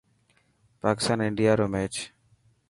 [0.81, 1.95] پاڪستان انڊيا رو ميچ